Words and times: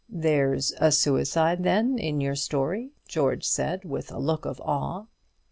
"There's 0.09 0.73
a 0.79 0.91
suicide, 0.91 1.63
then, 1.63 1.99
in 1.99 2.21
your 2.21 2.33
story?" 2.33 2.89
George 3.07 3.43
said, 3.43 3.85
with 3.85 4.11
a 4.11 4.17
look 4.17 4.45
of 4.45 4.59
awe. 4.61 5.05